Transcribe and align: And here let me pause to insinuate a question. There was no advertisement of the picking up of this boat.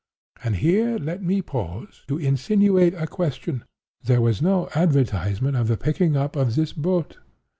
And 0.43 0.55
here 0.55 0.97
let 0.97 1.21
me 1.21 1.43
pause 1.43 2.03
to 2.07 2.17
insinuate 2.17 2.95
a 2.95 3.05
question. 3.05 3.65
There 4.03 4.19
was 4.19 4.41
no 4.41 4.67
advertisement 4.73 5.55
of 5.55 5.67
the 5.67 5.77
picking 5.77 6.17
up 6.17 6.35
of 6.35 6.55
this 6.55 6.73
boat. 6.73 7.19